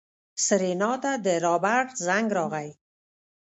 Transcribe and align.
سېرېنا 0.45 0.91
ته 1.03 1.11
د 1.25 1.27
رابرټ 1.45 1.89
زنګ 2.07 2.27
راغی. 2.37 2.69